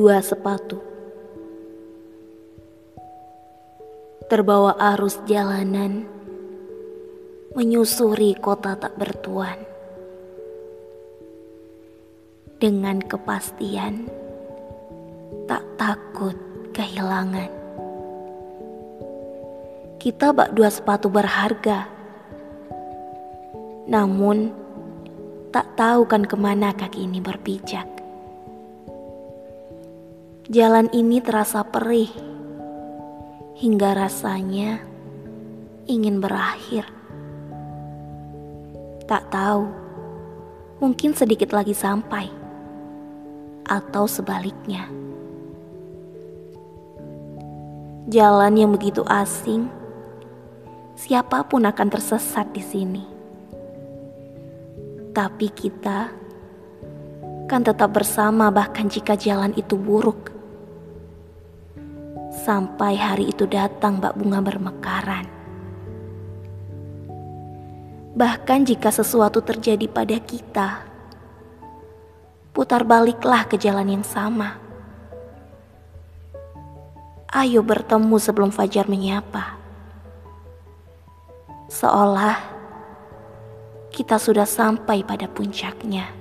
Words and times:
Dua 0.00 0.16
sepatu. 0.24 0.80
Terbawa 4.32 4.72
arus 4.96 5.20
jalanan 5.28 6.08
Menyusuri 7.52 8.32
kota 8.40 8.80
tak 8.80 8.96
bertuan. 8.96 9.60
Dengan 12.56 13.04
kepastian 13.04 14.08
Tak 15.44 15.68
takut 15.76 16.36
kehilangan. 16.72 17.52
Kita 20.00 20.32
bak 20.32 20.56
dua 20.56 20.72
sepatu 20.72 21.12
berharga. 21.12 21.84
Namun 23.84 24.48
Tak 25.52 25.76
tahu 25.76 26.08
kan 26.08 26.24
ke 26.24 26.40
mana 26.40 26.72
kaki 26.72 27.04
ini 27.04 27.20
berpijak 27.20 27.99
Jalan 30.50 30.90
ini 30.90 31.22
terasa 31.22 31.62
perih 31.62 32.10
hingga 33.54 33.94
rasanya 33.94 34.82
ingin 35.86 36.18
berakhir. 36.18 36.90
Tak 39.06 39.30
tahu, 39.30 39.70
mungkin 40.82 41.14
sedikit 41.14 41.54
lagi 41.54 41.70
sampai, 41.70 42.26
atau 43.62 44.10
sebaliknya. 44.10 44.90
Jalan 48.10 48.58
yang 48.58 48.74
begitu 48.74 49.06
asing, 49.06 49.70
siapa 50.98 51.46
pun 51.46 51.62
akan 51.62 51.88
tersesat 51.94 52.50
di 52.50 52.62
sini. 52.66 53.04
Tapi 55.14 55.46
kita 55.54 56.10
kan 57.46 57.62
tetap 57.62 57.94
bersama, 57.94 58.50
bahkan 58.50 58.90
jika 58.90 59.14
jalan 59.14 59.54
itu 59.54 59.78
buruk 59.78 60.39
sampai 62.50 62.98
hari 62.98 63.30
itu 63.30 63.46
datang 63.46 64.02
bak 64.02 64.18
bunga 64.18 64.42
bermekaran. 64.42 65.22
Bahkan 68.10 68.66
jika 68.66 68.90
sesuatu 68.90 69.38
terjadi 69.38 69.86
pada 69.86 70.18
kita, 70.18 70.82
putar 72.50 72.82
baliklah 72.82 73.46
ke 73.46 73.54
jalan 73.54 73.94
yang 73.94 74.02
sama. 74.02 74.58
Ayo 77.30 77.62
bertemu 77.62 78.18
sebelum 78.18 78.50
fajar 78.50 78.90
menyapa. 78.90 79.54
Seolah 81.70 82.34
kita 83.94 84.18
sudah 84.18 84.42
sampai 84.42 85.06
pada 85.06 85.30
puncaknya. 85.30 86.19